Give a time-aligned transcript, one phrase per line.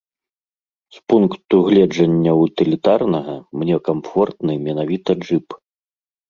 [0.95, 5.47] З пункту гледжання утылітарнага, мне камфортны менавіта джып.